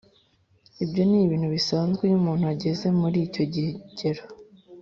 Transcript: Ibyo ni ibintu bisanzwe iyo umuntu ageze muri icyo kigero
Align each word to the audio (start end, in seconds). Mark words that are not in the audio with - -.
Ibyo 0.83 1.01
ni 1.09 1.17
ibintu 1.25 1.47
bisanzwe 1.55 2.01
iyo 2.05 2.15
umuntu 2.21 2.43
ageze 2.53 2.85
muri 2.99 3.17
icyo 3.27 3.43
kigero 3.53 4.23